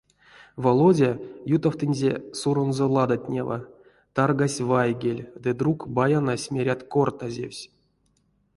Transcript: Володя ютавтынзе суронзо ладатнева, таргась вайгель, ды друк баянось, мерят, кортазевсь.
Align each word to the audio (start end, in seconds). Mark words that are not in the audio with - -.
Володя 0.63 1.11
ютавтынзе 1.55 2.13
суронзо 2.39 2.85
ладатнева, 2.95 3.57
таргась 4.15 4.59
вайгель, 4.69 5.23
ды 5.43 5.49
друк 5.59 5.79
баянось, 5.95 6.49
мерят, 6.55 6.81
кортазевсь. 6.93 7.65